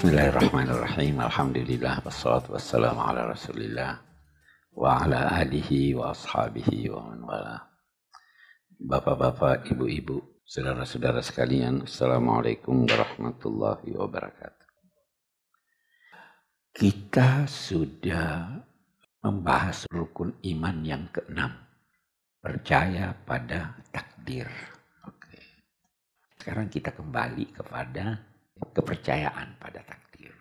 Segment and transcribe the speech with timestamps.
[0.00, 1.20] Bismillahirrahmanirrahim.
[1.20, 4.00] Alhamdulillah wassalatu wassalamu ala Rasulillah
[4.72, 7.68] wa ala alihi wa ashabihi wa man wala.
[8.80, 14.68] Bapak-bapak, ibu-ibu, saudara-saudara sekalian, Assalamualaikum warahmatullahi wabarakatuh.
[16.72, 18.56] Kita sudah
[19.20, 21.52] membahas rukun iman yang keenam.
[22.40, 24.48] Percaya pada takdir.
[25.04, 25.60] Oke.
[26.40, 28.29] Sekarang kita kembali kepada
[28.68, 30.34] kepercayaan pada takdir.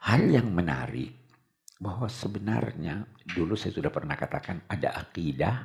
[0.00, 1.12] Hal yang menarik
[1.80, 5.56] bahwa sebenarnya dulu saya sudah pernah katakan ada akidah,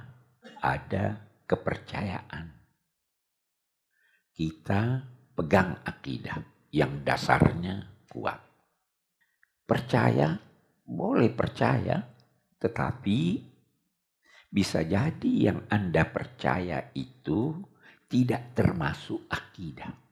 [0.64, 2.46] ada kepercayaan.
[4.36, 4.82] Kita
[5.36, 6.40] pegang akidah
[6.72, 8.40] yang dasarnya kuat.
[9.64, 10.36] Percaya
[10.86, 12.04] boleh percaya,
[12.60, 13.20] tetapi
[14.52, 17.60] bisa jadi yang Anda percaya itu
[18.08, 20.05] tidak termasuk akidah.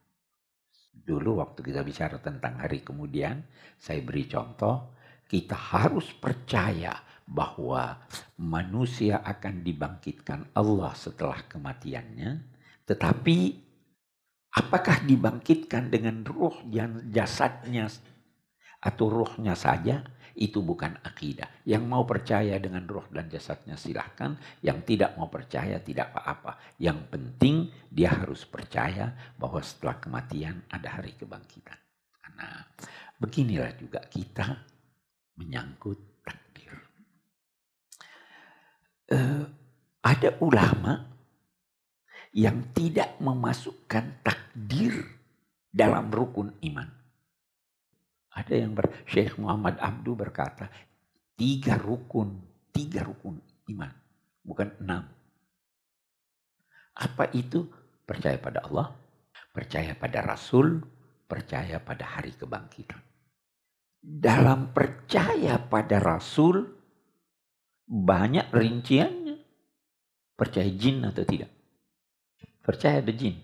[1.03, 3.43] Dulu waktu kita bicara tentang hari kemudian,
[3.75, 4.95] saya beri contoh,
[5.27, 6.95] kita harus percaya
[7.27, 7.99] bahwa
[8.39, 12.31] manusia akan dibangkitkan Allah setelah kematiannya,
[12.87, 13.37] tetapi
[14.55, 17.91] apakah dibangkitkan dengan ruh yang jasadnya
[18.83, 20.03] atau ruhnya saja
[20.33, 21.61] itu bukan akidah.
[21.65, 24.33] Yang mau percaya dengan roh dan jasadnya silahkan.
[24.65, 26.77] Yang tidak mau percaya tidak apa-apa.
[26.81, 27.55] Yang penting
[27.89, 31.77] dia harus percaya bahwa setelah kematian ada hari kebangkitan.
[32.17, 32.65] Karena
[33.21, 34.57] beginilah juga kita
[35.37, 36.73] menyangkut takdir.
[39.13, 39.45] Uh,
[40.01, 41.13] ada ulama
[42.33, 44.97] yang tidak memasukkan takdir
[45.69, 47.02] dalam rukun iman.
[48.33, 50.65] Ada yang ber, Syekh Muhammad Abdu berkata,
[51.37, 52.41] tiga rukun,
[52.73, 53.37] tiga rukun
[53.69, 53.91] iman,
[54.41, 55.05] bukan enam.
[56.97, 57.69] Apa itu?
[58.03, 58.91] Percaya pada Allah,
[59.53, 60.81] percaya pada Rasul,
[61.29, 62.99] percaya pada hari kebangkitan.
[64.03, 66.67] Dalam percaya pada Rasul,
[67.87, 69.37] banyak rinciannya.
[70.35, 71.47] Percaya jin atau tidak?
[72.59, 73.39] Percaya ada jin.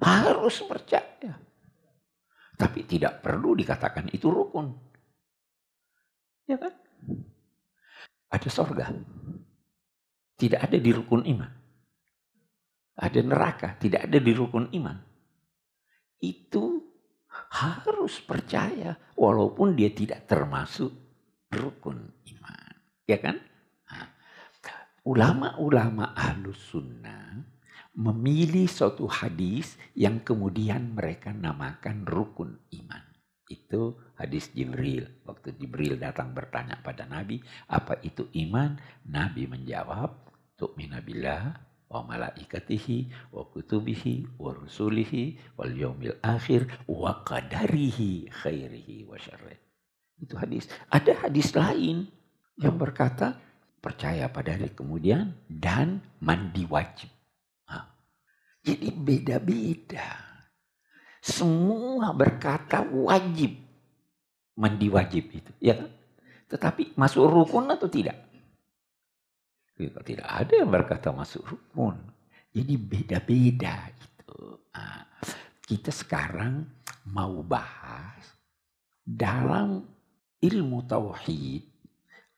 [0.00, 1.36] Harus percaya.
[2.56, 4.72] Tapi tidak perlu dikatakan itu rukun.
[6.48, 6.72] Ya kan?
[8.32, 8.88] Ada sorga.
[10.36, 11.52] Tidak ada di rukun iman.
[12.96, 13.76] Ada neraka.
[13.76, 14.96] Tidak ada di rukun iman.
[16.24, 16.80] Itu
[17.52, 18.96] harus percaya.
[19.12, 20.92] Walaupun dia tidak termasuk
[21.52, 22.72] rukun iman.
[23.04, 23.36] Ya kan?
[23.92, 24.08] Nah,
[25.04, 27.55] ulama-ulama ahlus sunnah
[27.96, 33.02] memilih suatu hadis yang kemudian mereka namakan rukun iman.
[33.48, 35.08] Itu hadis Jibril.
[35.24, 37.40] Waktu Jibril datang bertanya pada Nabi,
[37.72, 38.76] apa itu iman?
[39.08, 40.12] Nabi menjawab,
[40.60, 49.16] tu'mina billah wa malaikatihi wa kutubihi wa rusulihi wal yaumil akhir wa qadarihi khairihi wa
[49.16, 49.56] syarrih.
[50.20, 50.68] Itu hadis.
[50.92, 52.10] Ada hadis lain
[52.60, 53.40] yang berkata
[53.80, 57.15] percaya pada hari kemudian dan mandi wajib.
[58.66, 60.10] Jadi beda-beda.
[61.22, 63.54] Semua berkata wajib.
[64.58, 65.52] Mandi wajib itu.
[65.62, 65.90] Ya kan?
[66.50, 68.18] Tetapi masuk rukun atau tidak?
[69.78, 71.94] Tidak ada yang berkata masuk rukun.
[72.50, 74.58] Jadi beda-beda itu.
[74.74, 75.06] Nah,
[75.62, 76.66] kita sekarang
[77.06, 78.34] mau bahas
[79.06, 79.86] dalam
[80.42, 81.62] ilmu tauhid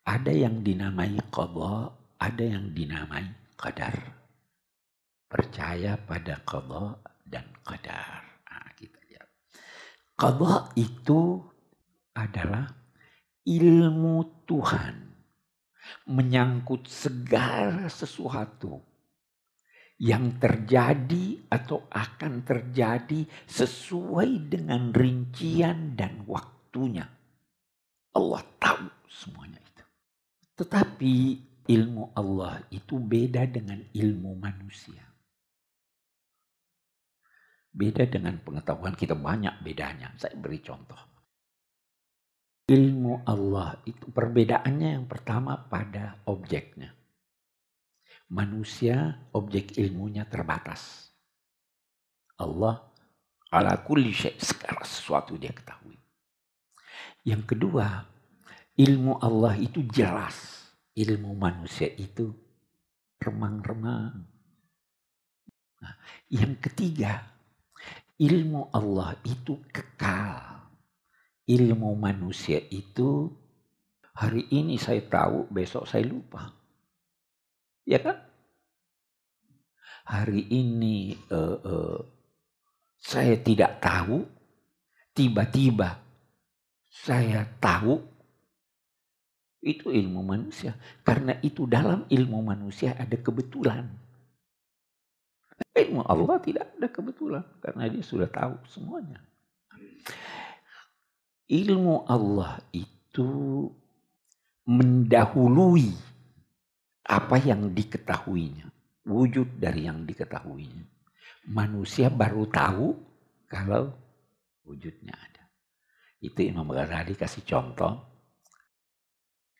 [0.04, 3.24] ada yang dinamai qadha, ada yang dinamai
[3.56, 4.17] qadar
[5.28, 6.96] percaya pada qadha
[7.28, 8.24] dan qadar.
[8.48, 9.28] Nah, kita lihat.
[10.16, 11.44] Qadha itu
[12.16, 12.66] adalah
[13.44, 14.96] ilmu Tuhan
[16.08, 18.80] menyangkut segala sesuatu
[19.98, 27.08] yang terjadi atau akan terjadi sesuai dengan rincian dan waktunya.
[28.14, 29.84] Allah tahu semuanya itu.
[30.54, 31.14] Tetapi
[31.66, 35.07] ilmu Allah itu beda dengan ilmu manusia.
[37.78, 40.10] Beda dengan pengetahuan kita banyak bedanya.
[40.18, 40.98] Saya beri contoh.
[42.66, 46.90] Ilmu Allah itu perbedaannya yang pertama pada objeknya.
[48.34, 51.14] Manusia objek ilmunya terbatas.
[52.42, 52.82] Allah
[53.54, 55.96] ala kulli syai segala sesuatu dia ketahui.
[57.22, 58.04] Yang kedua,
[58.74, 60.66] ilmu Allah itu jelas.
[60.98, 62.34] Ilmu manusia itu
[63.22, 64.18] remang-remang.
[65.78, 65.94] Nah,
[66.26, 67.37] yang ketiga,
[68.18, 70.58] ilmu Allah itu kekal.
[71.48, 73.32] Ilmu manusia itu
[74.12, 76.52] hari ini saya tahu, besok saya lupa.
[77.88, 78.20] Ya kan?
[80.04, 81.98] Hari ini uh, uh,
[83.00, 84.28] saya tidak tahu,
[85.16, 85.96] tiba-tiba
[86.88, 87.96] saya tahu
[89.64, 90.76] itu ilmu manusia.
[91.00, 93.88] Karena itu dalam ilmu manusia ada kebetulan.
[95.74, 97.44] Ilmu Allah tidak ada kebetulan.
[97.60, 99.20] Karena dia sudah tahu semuanya.
[101.48, 103.28] Ilmu Allah itu
[104.68, 105.88] mendahului
[107.08, 108.68] apa yang diketahuinya.
[109.08, 110.84] Wujud dari yang diketahuinya.
[111.48, 112.86] Manusia baru tahu
[113.48, 113.88] kalau
[114.68, 115.48] wujudnya ada.
[116.20, 118.08] Itu Imam Ghazali kasih contoh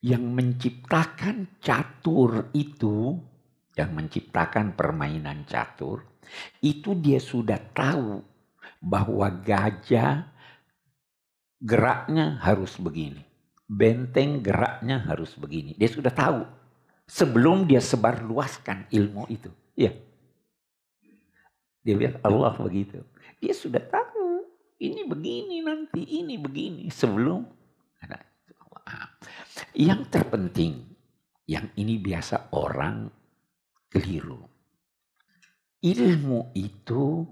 [0.04, 3.18] yang menciptakan catur itu,
[3.78, 6.02] yang menciptakan permainan catur,
[6.58, 8.18] itu dia sudah tahu
[8.82, 10.26] bahwa gajah
[11.62, 13.22] geraknya harus begini.
[13.68, 15.78] Benteng geraknya harus begini.
[15.78, 16.42] Dia sudah tahu
[17.06, 19.50] sebelum dia sebar luaskan ilmu itu.
[19.78, 19.94] Ya.
[21.86, 22.98] Dia bilang Allah begitu.
[23.38, 24.42] Dia sudah tahu
[24.82, 27.46] ini begini nanti, ini begini sebelum
[29.74, 30.86] yang terpenting,
[31.46, 33.10] yang ini biasa orang
[33.88, 34.44] keliru.
[35.78, 37.24] Ilmu itu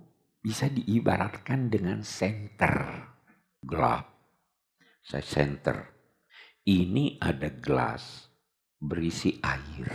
[0.43, 3.05] bisa diibaratkan dengan senter
[3.63, 4.07] gelap.
[5.03, 5.77] Saya senter.
[6.67, 8.27] Ini ada gelas
[8.83, 9.87] berisi air.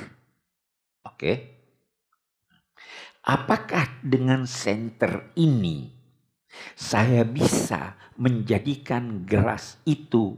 [1.03, 1.33] Oke?
[3.21, 6.01] Apakah dengan senter ini
[6.75, 10.35] saya bisa menjadikan gelas itu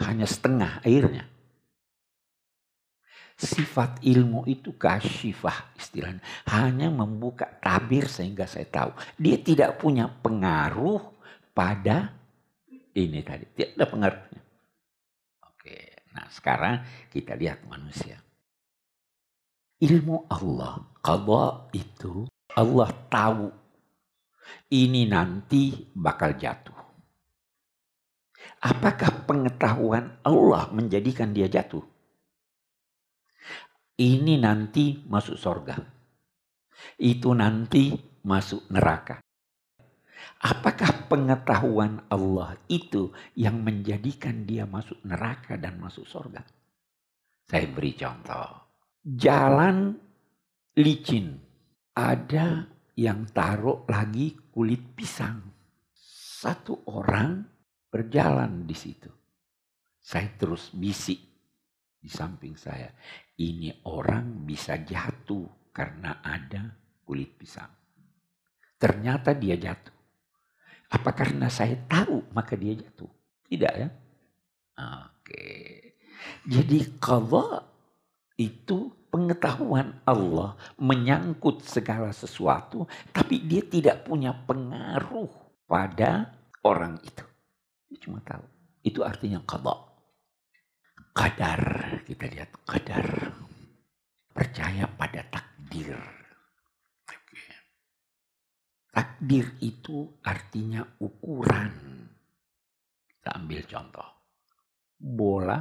[0.00, 1.28] hanya setengah airnya.
[3.38, 6.18] Sifat ilmu itu kasyifah istilahnya.
[6.50, 8.90] Hanya membuka tabir sehingga saya tahu.
[9.14, 10.98] Dia tidak punya pengaruh
[11.54, 12.18] pada
[12.98, 13.46] ini tadi.
[13.46, 14.42] Tidak ada pengaruhnya.
[15.46, 16.82] Oke, nah sekarang
[17.14, 18.18] kita lihat manusia.
[19.78, 22.26] Ilmu Allah, kalau itu
[22.58, 23.54] Allah tahu
[24.74, 26.74] ini nanti bakal jatuh.
[28.58, 31.86] Apakah pengetahuan Allah menjadikan dia jatuh?
[33.98, 35.74] Ini nanti masuk sorga.
[37.02, 37.90] Itu nanti
[38.22, 39.18] masuk neraka.
[40.38, 46.46] Apakah pengetahuan Allah itu yang menjadikan dia masuk neraka dan masuk sorga?
[47.42, 48.70] Saya beri contoh.
[49.02, 49.98] Jalan
[50.78, 51.34] licin.
[51.98, 55.42] Ada yang taruh lagi kulit pisang.
[56.38, 57.42] Satu orang
[57.90, 59.10] berjalan di situ.
[59.98, 61.37] Saya terus bisik
[61.98, 62.88] di samping saya.
[63.38, 66.70] Ini orang bisa jatuh karena ada
[67.02, 67.70] kulit pisang.
[68.78, 69.94] Ternyata dia jatuh.
[70.88, 73.10] Apa karena saya tahu maka dia jatuh?
[73.48, 73.88] Tidak ya?
[74.78, 75.46] Oke.
[76.46, 77.58] Jadi kalau
[78.38, 85.28] itu pengetahuan Allah menyangkut segala sesuatu, tapi dia tidak punya pengaruh
[85.66, 87.24] pada orang itu.
[87.90, 88.44] Dia cuma tahu.
[88.84, 89.87] Itu artinya qadha.
[91.18, 91.62] Qadar.
[92.06, 93.06] Kita lihat qadar.
[94.30, 95.98] Percaya pada takdir.
[98.94, 101.74] Takdir itu artinya ukuran.
[103.02, 104.08] Kita ambil contoh.
[104.94, 105.58] Bola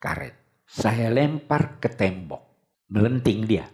[0.00, 0.64] karet.
[0.64, 2.72] Saya lempar ke tembok.
[2.88, 3.68] Melenting dia.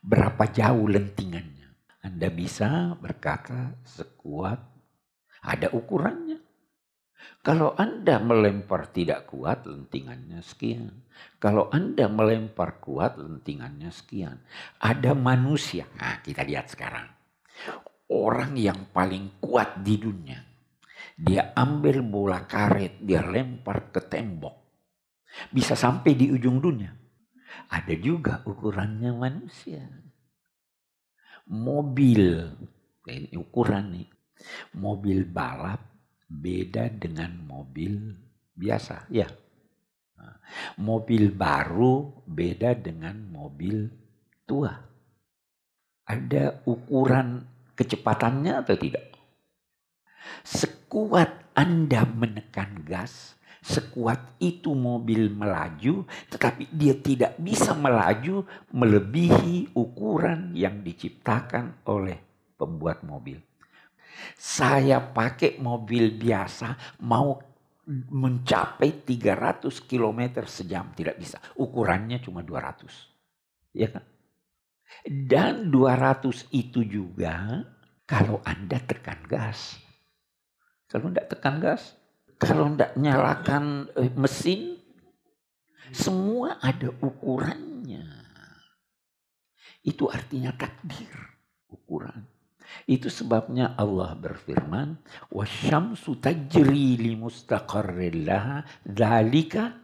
[0.00, 1.68] Berapa jauh lentingannya?
[2.00, 4.60] Anda bisa berkata sekuat
[5.44, 6.45] ada ukurannya.
[7.46, 11.06] Kalau Anda melempar tidak kuat, lentingannya sekian.
[11.38, 14.42] Kalau Anda melempar kuat, lentingannya sekian.
[14.82, 17.06] Ada manusia, nah kita lihat sekarang.
[18.10, 20.42] Orang yang paling kuat di dunia.
[21.14, 24.66] Dia ambil bola karet, dia lempar ke tembok.
[25.46, 26.90] Bisa sampai di ujung dunia.
[27.70, 29.86] Ada juga ukurannya manusia.
[31.46, 32.42] Mobil,
[33.06, 34.08] ini ukuran nih.
[34.74, 35.95] Mobil balap
[36.26, 38.14] beda dengan mobil
[38.54, 39.26] biasa, ya.
[40.78, 43.86] Mobil baru beda dengan mobil
[44.46, 44.72] tua.
[46.06, 47.42] Ada ukuran
[47.74, 49.04] kecepatannya atau tidak?
[50.46, 60.54] Sekuat Anda menekan gas, sekuat itu mobil melaju, tetapi dia tidak bisa melaju melebihi ukuran
[60.54, 62.18] yang diciptakan oleh
[62.54, 63.42] pembuat mobil.
[64.36, 67.36] Saya pakai mobil biasa mau
[67.86, 71.38] mencapai 300 km sejam tidak bisa.
[71.54, 72.90] Ukurannya cuma 200.
[73.76, 74.04] Ya kan?
[75.06, 77.62] Dan 200 itu juga
[78.06, 79.78] kalau Anda tekan gas.
[80.86, 81.94] Kalau tidak tekan gas,
[82.38, 84.78] kalau tidak nyalakan eh, mesin,
[85.94, 88.06] semua ada ukurannya.
[89.86, 91.14] Itu artinya takdir,
[91.70, 92.26] ukuran.
[92.86, 94.98] Itu sebabnya Allah berfirman,
[95.32, 99.74] "Wasyamsu tajri li mustaqarrillah dzalika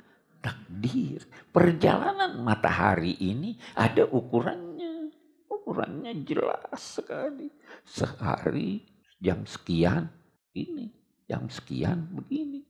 [0.42, 5.10] takdir." Perjalanan matahari ini ada ukurannya.
[5.48, 7.48] Ukurannya jelas sekali.
[7.86, 8.82] Sehari
[9.22, 10.10] jam sekian
[10.52, 10.90] ini,
[11.30, 12.66] jam sekian begini.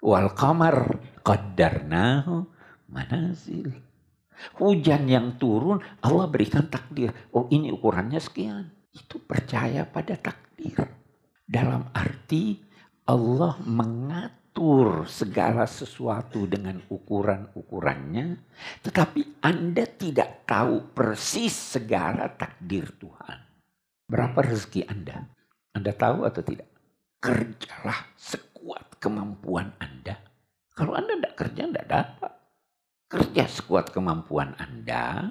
[0.00, 2.44] Wal qamar qaddarnahu
[2.92, 3.85] manazil.
[4.60, 7.12] Hujan yang turun Allah berikan takdir.
[7.32, 8.70] Oh ini ukurannya sekian.
[8.92, 10.86] Itu percaya pada takdir.
[11.46, 12.58] Dalam arti
[13.06, 18.26] Allah mengatur segala sesuatu dengan ukuran-ukurannya.
[18.82, 23.38] Tetapi Anda tidak tahu persis segala takdir Tuhan.
[24.06, 25.26] Berapa rezeki Anda?
[25.74, 26.70] Anda tahu atau tidak?
[27.20, 30.18] Kerjalah sekuat kemampuan Anda.
[30.76, 32.32] Kalau Anda tidak kerja, tidak dapat.
[33.06, 35.30] Kerja sekuat kemampuan Anda.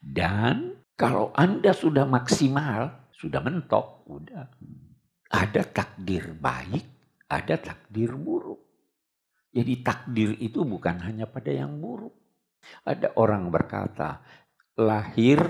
[0.00, 4.44] Dan kalau Anda sudah maksimal, sudah mentok, udah.
[5.32, 6.84] Ada takdir baik,
[7.28, 8.60] ada takdir buruk.
[9.56, 12.12] Jadi takdir itu bukan hanya pada yang buruk.
[12.84, 14.20] Ada orang berkata,
[14.76, 15.40] lahir,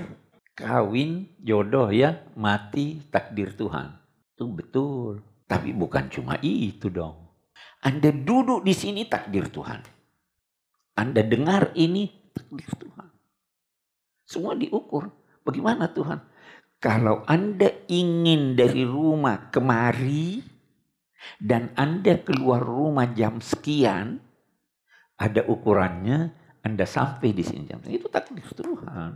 [0.55, 3.91] kawin, jodoh ya, mati, takdir Tuhan.
[4.33, 5.19] Itu betul.
[5.47, 7.27] Tapi bukan cuma itu dong.
[7.83, 9.96] Anda duduk di sini takdir Tuhan.
[10.97, 13.09] Anda dengar ini takdir Tuhan.
[14.25, 15.13] Semua diukur.
[15.45, 16.19] Bagaimana Tuhan?
[16.81, 20.41] Kalau Anda ingin dari rumah kemari
[21.39, 24.19] dan Anda keluar rumah jam sekian,
[25.17, 26.33] ada ukurannya,
[26.65, 27.97] Anda sampai di sini jam sekian.
[28.01, 29.11] Itu takdir Tuhan.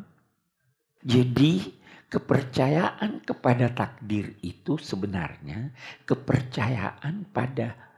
[1.02, 5.72] Jadi Kepercayaan kepada takdir itu sebenarnya
[6.04, 7.91] kepercayaan pada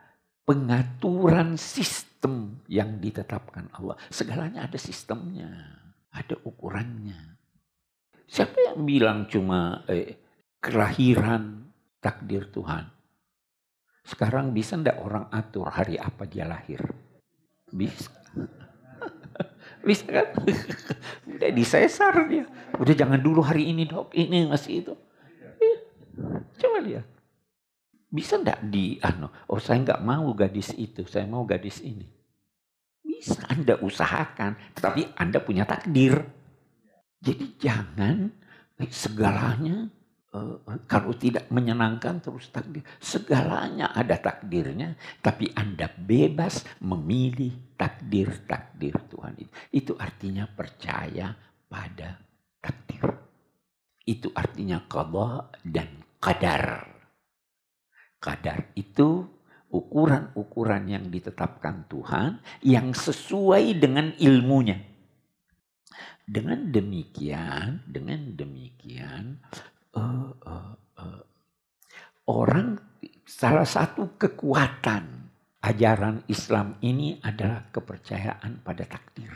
[0.43, 3.95] pengaturan sistem yang ditetapkan Allah.
[4.11, 5.49] Segalanya ada sistemnya,
[6.11, 7.39] ada ukurannya.
[8.27, 10.19] Siapa yang bilang cuma eh,
[10.59, 11.67] kelahiran
[11.99, 12.87] takdir Tuhan?
[14.03, 16.83] Sekarang bisa ndak orang atur hari apa dia lahir?
[17.71, 18.11] Bisa.
[19.83, 20.27] Bisa kan?
[21.27, 22.47] Udah disesar dia.
[22.79, 24.93] Udah jangan dulu hari ini dok, ini masih itu.
[25.59, 25.77] Eh,
[26.55, 27.03] coba lihat.
[28.13, 32.05] Bisa enggak di, ano, oh saya enggak mau gadis itu, saya mau gadis ini.
[33.01, 36.21] Bisa Anda usahakan, tapi Anda punya takdir.
[37.17, 38.29] Jadi jangan
[38.77, 39.89] eh, segalanya
[40.29, 42.85] uh, kalau tidak menyenangkan terus takdir.
[43.01, 49.51] Segalanya ada takdirnya, tapi Anda bebas memilih takdir-takdir Tuhan itu.
[49.73, 51.33] Itu artinya percaya
[51.65, 52.21] pada
[52.61, 53.09] takdir.
[54.05, 55.89] Itu artinya qada dan
[56.21, 56.92] qadar.
[58.23, 59.27] Qadar itu
[59.67, 64.79] ukuran-ukuran yang ditetapkan Tuhan yang sesuai dengan ilmunya.
[66.23, 69.43] Dengan demikian, dengan demikian
[69.91, 71.21] uh, uh, uh,
[72.31, 72.79] orang
[73.27, 75.27] salah satu kekuatan
[75.59, 79.35] ajaran Islam ini adalah kepercayaan pada takdir.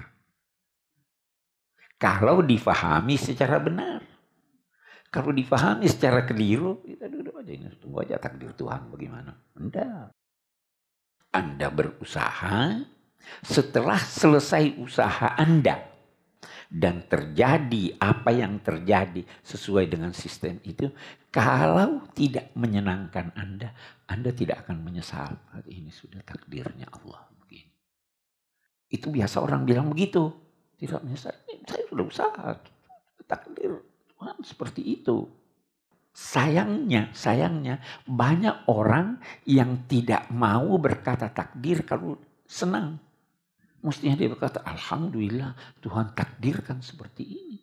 [1.99, 3.99] Kalau difahami secara benar.
[5.07, 6.83] Kalau difahami secara keliru,
[7.47, 9.31] aja ini tunggu aja takdir Tuhan bagaimana.
[9.55, 10.11] Enggak.
[11.31, 12.83] Anda berusaha,
[13.39, 15.79] setelah selesai usaha Anda,
[16.67, 20.91] dan terjadi apa yang terjadi sesuai dengan sistem itu,
[21.31, 23.71] kalau tidak menyenangkan Anda,
[24.11, 25.39] Anda tidak akan menyesal.
[25.63, 27.71] Ini sudah takdirnya Allah begini.
[28.91, 30.27] Itu biasa orang bilang begitu.
[30.75, 31.31] Tidak menyesal.
[31.67, 32.47] Saya sudah usaha.
[33.27, 33.71] Takdir
[34.11, 35.46] Tuhan seperti itu.
[36.17, 37.77] Sayangnya, sayangnya
[38.09, 42.17] banyak orang yang tidak mau berkata takdir kalau
[42.49, 42.97] senang.
[43.85, 47.57] Mestinya dia berkata, Alhamdulillah Tuhan takdirkan seperti ini.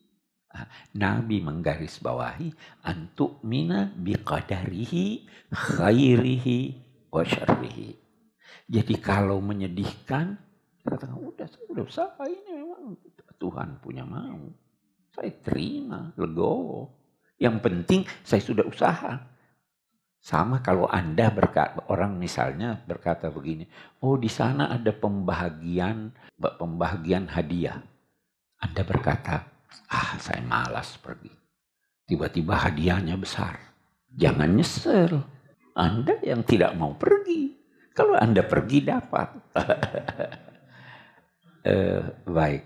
[0.54, 6.58] Ah, Nabi menggarisbawahi antuk mina biqadarihi khairihi
[7.10, 7.90] wa syarrihi.
[8.70, 10.38] Jadi kalau menyedihkan,
[10.86, 12.94] katakan udah saya udah usaha ini memang
[13.34, 14.46] Tuhan punya mau.
[15.10, 17.03] Saya terima, legowo.
[17.38, 19.12] Yang penting saya sudah usaha.
[20.24, 23.68] Sama kalau Anda berkata, orang misalnya berkata begini,
[24.00, 27.76] oh di sana ada pembahagian pembahagian hadiah.
[28.56, 29.44] Anda berkata,
[29.92, 31.28] ah saya malas pergi.
[32.08, 33.60] Tiba-tiba hadiahnya besar.
[34.16, 35.20] Jangan nyesel.
[35.76, 37.52] Anda yang tidak mau pergi.
[37.92, 39.28] Kalau Anda pergi dapat.
[41.68, 42.64] eh, baik.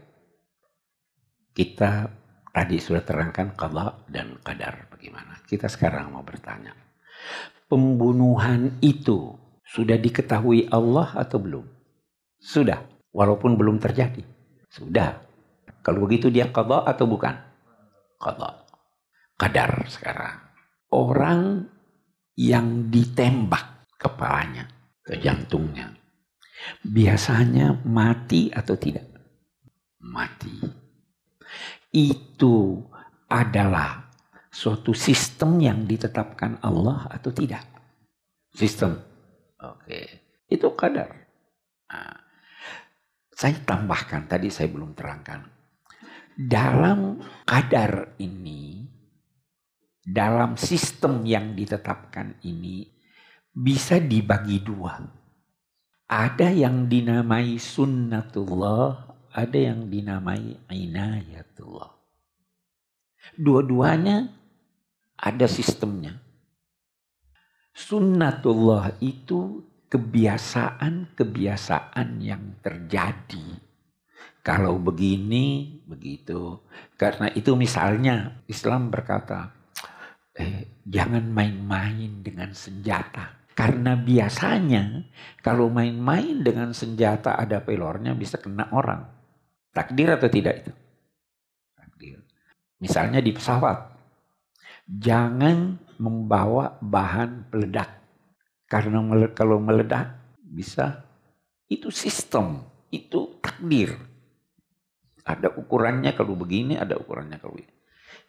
[1.54, 2.17] Kita
[2.54, 5.40] tadi sudah terangkan qadha dan qadar bagaimana.
[5.44, 6.88] Kita sekarang mau bertanya
[7.68, 9.36] pembunuhan itu
[9.68, 11.64] sudah diketahui Allah atau belum?
[12.40, 12.80] Sudah,
[13.12, 14.24] walaupun belum terjadi.
[14.72, 15.20] Sudah.
[15.84, 17.36] Kalau begitu dia qadha atau bukan?
[18.18, 18.66] Qadha.
[19.38, 20.34] kadar sekarang.
[20.90, 21.70] Orang
[22.34, 24.66] yang ditembak kepalanya
[25.06, 25.94] ke jantungnya.
[26.82, 29.06] Biasanya mati atau tidak?
[30.02, 30.77] Mati.
[31.88, 32.84] Itu
[33.28, 34.08] adalah
[34.48, 37.64] suatu sistem yang ditetapkan Allah atau tidak?
[38.52, 38.98] Sistem.
[39.60, 40.24] Oke.
[40.48, 41.12] Itu kadar.
[41.88, 42.16] Nah,
[43.32, 45.44] saya tambahkan, tadi saya belum terangkan.
[46.38, 48.84] Dalam kadar ini,
[50.02, 52.88] dalam sistem yang ditetapkan ini,
[53.52, 55.02] bisa dibagi dua.
[56.08, 59.07] Ada yang dinamai sunnatullah,
[59.38, 61.94] ada yang dinamai inayatullah.
[63.38, 64.34] Dua-duanya
[65.14, 66.18] ada sistemnya.
[67.70, 73.62] Sunnatullah itu kebiasaan-kebiasaan yang terjadi.
[74.42, 76.58] Kalau begini, begitu.
[76.98, 79.54] Karena itu misalnya Islam berkata,
[80.34, 83.38] eh, jangan main-main dengan senjata.
[83.54, 85.06] Karena biasanya
[85.42, 89.17] kalau main-main dengan senjata ada pelornya bisa kena orang.
[89.78, 90.74] Takdir atau tidak itu?
[91.78, 92.18] Takdir.
[92.82, 93.94] Misalnya di pesawat.
[94.90, 98.02] Jangan membawa bahan peledak.
[98.66, 98.98] Karena
[99.38, 101.06] kalau meledak bisa
[101.70, 103.94] itu sistem, itu takdir.
[105.22, 107.78] Ada ukurannya kalau begini, ada ukurannya kalau begini.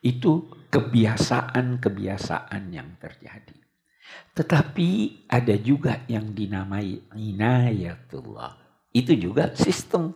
[0.06, 3.58] Itu kebiasaan-kebiasaan yang terjadi.
[4.38, 4.90] Tetapi
[5.26, 8.54] ada juga yang dinamai inayatullah.
[8.94, 10.14] Itu juga sistem.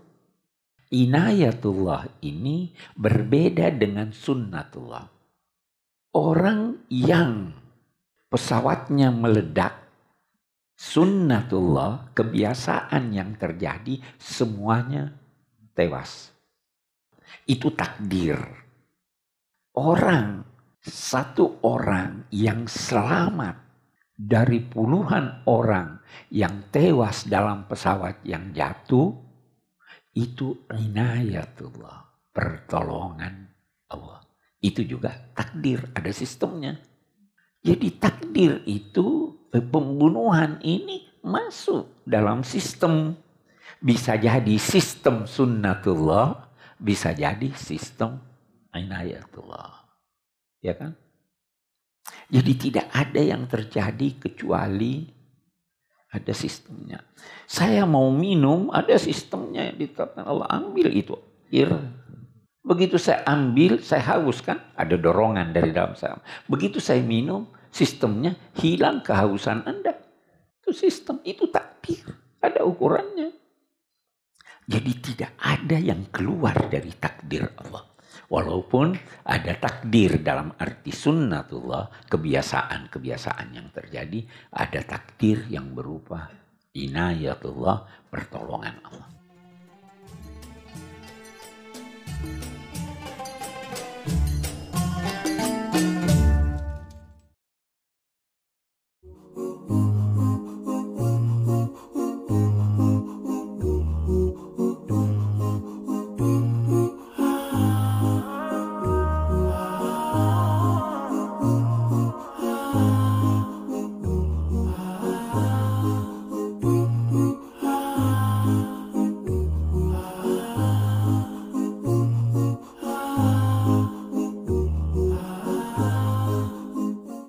[0.93, 5.09] Inayatullah ini berbeda dengan sunnatullah.
[6.13, 7.49] Orang yang
[8.29, 9.73] pesawatnya meledak,
[10.77, 15.17] sunnatullah, kebiasaan yang terjadi semuanya
[15.73, 16.29] tewas.
[17.49, 18.37] Itu takdir.
[19.73, 20.45] Orang,
[20.77, 23.57] satu orang yang selamat
[24.13, 25.97] dari puluhan orang
[26.29, 29.32] yang tewas dalam pesawat yang jatuh,
[30.13, 33.49] itu inayatullah, pertolongan
[33.89, 34.21] Allah.
[34.61, 36.79] Itu juga takdir, ada sistemnya.
[37.65, 43.17] Jadi takdir itu, eh, pembunuhan ini masuk dalam sistem.
[43.83, 48.21] Bisa jadi sistem sunnatullah, bisa jadi sistem
[48.71, 49.83] inayatullah.
[50.63, 50.95] Ya kan?
[52.31, 55.22] Jadi tidak ada yang terjadi kecuali
[56.13, 57.01] ada sistemnya.
[57.49, 60.45] Saya mau minum, ada sistemnya yang ditetapkan Allah.
[60.53, 61.17] Ambil itu
[61.49, 61.73] air.
[62.63, 66.21] Begitu saya ambil, saya hauskan, ada dorongan dari dalam saya.
[66.47, 69.99] Begitu saya minum, sistemnya hilang kehausan Anda.
[70.63, 72.07] Itu sistem, itu takdir.
[72.39, 73.35] Ada ukurannya.
[74.63, 77.92] Jadi tidak ada yang keluar dari takdir Allah.
[78.33, 78.97] Walaupun
[79.29, 86.33] ada takdir dalam arti sunnatullah, kebiasaan-kebiasaan yang terjadi, ada takdir yang berupa
[86.73, 89.13] inayatullah, pertolongan Allah.